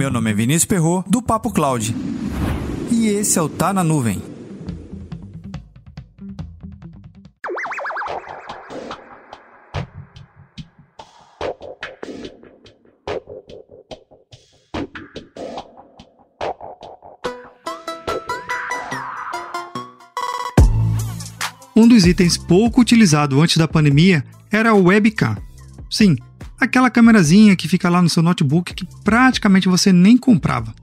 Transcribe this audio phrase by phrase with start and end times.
[0.00, 1.94] Meu nome é Vinícius Perro do Papo Cloud.
[2.90, 4.22] E esse é o Tá na Nuvem.
[21.76, 25.36] Um dos itens pouco utilizado antes da pandemia era o webcam.
[25.90, 26.16] Sim,
[26.60, 30.74] aquela câmerazinha que fica lá no seu notebook que praticamente você nem comprava.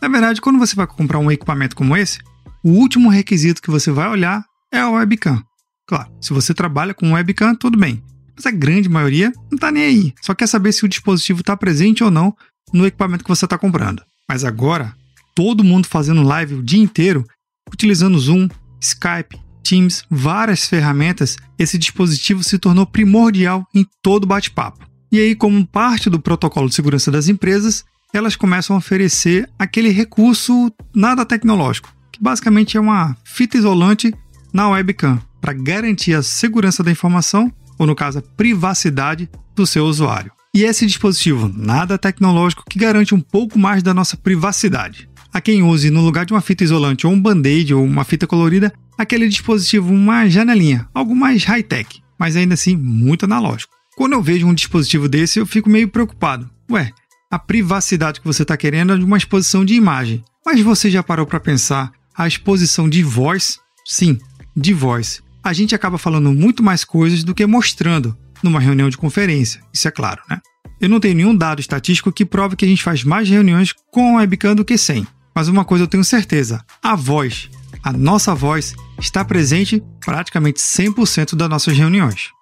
[0.00, 2.18] Na verdade, quando você vai comprar um equipamento como esse,
[2.64, 5.42] o último requisito que você vai olhar é a webcam.
[5.86, 8.02] Claro, se você trabalha com webcam, tudo bem.
[8.34, 10.14] Mas a grande maioria não está nem aí.
[10.20, 12.34] Só quer saber se o dispositivo está presente ou não
[12.72, 14.02] no equipamento que você está comprando.
[14.28, 14.94] Mas agora,
[15.34, 17.24] todo mundo fazendo live o dia inteiro,
[17.72, 18.48] utilizando Zoom,
[18.80, 24.86] Skype, Teams, várias ferramentas, esse dispositivo se tornou primordial em todo bate-papo.
[25.10, 29.90] E aí, como parte do protocolo de segurança das empresas, elas começam a oferecer aquele
[29.90, 34.12] recurso nada tecnológico, que basicamente é uma fita isolante
[34.52, 39.84] na webcam, para garantir a segurança da informação, ou no caso, a privacidade do seu
[39.84, 40.32] usuário.
[40.54, 45.08] E esse dispositivo nada tecnológico que garante um pouco mais da nossa privacidade.
[45.32, 48.26] A quem use no lugar de uma fita isolante ou um band-aid ou uma fita
[48.26, 53.76] colorida, aquele dispositivo, uma janelinha, algo mais high-tech, mas ainda assim muito analógico.
[53.96, 56.50] Quando eu vejo um dispositivo desse, eu fico meio preocupado.
[56.70, 56.92] Ué,
[57.30, 60.22] a privacidade que você está querendo é de uma exposição de imagem.
[60.44, 63.58] Mas você já parou para pensar a exposição de voz?
[63.86, 64.18] Sim,
[64.54, 65.22] de voz.
[65.42, 69.88] A gente acaba falando muito mais coisas do que mostrando numa reunião de conferência, isso
[69.88, 70.40] é claro, né?
[70.78, 74.16] Eu não tenho nenhum dado estatístico que prove que a gente faz mais reuniões com
[74.16, 75.06] webcam do que sem.
[75.34, 77.48] Mas uma coisa eu tenho certeza: a voz,
[77.82, 82.35] a nossa voz, está presente praticamente 100% das nossas reuniões.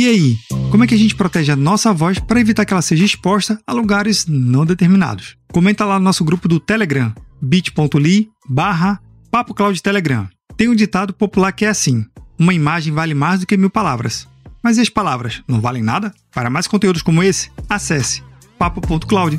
[0.00, 0.38] E aí,
[0.70, 3.60] como é que a gente protege a nossa voz para evitar que ela seja exposta
[3.66, 5.36] a lugares não determinados?
[5.52, 8.98] Comenta lá no nosso grupo do Telegram, bit.ly barra
[9.82, 10.26] Telegram.
[10.56, 12.06] Tem um ditado popular que é assim:
[12.38, 14.26] uma imagem vale mais do que mil palavras.
[14.62, 16.14] Mas e as palavras não valem nada?
[16.32, 18.22] Para mais conteúdos como esse, acesse
[18.58, 19.38] papo.cloud.